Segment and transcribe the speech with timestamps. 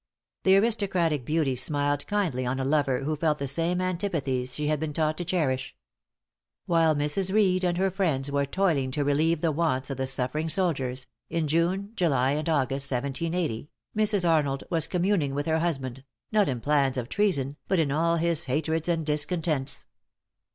[0.41, 4.79] The aristocratic beauty smiled kindly on a lover who felt the same antipathies she had
[4.79, 5.75] been taught to cherish.
[6.65, 7.31] While Mrs.
[7.31, 11.47] Reed and her friends were toiling to relieve the wants of the suffering soldiers in
[11.47, 14.27] June, July and August, 1780, Mrs.
[14.27, 18.45] Arnold was communing with her husband, not in plans of treason, but in all his
[18.45, 19.85] hatreds and discontents.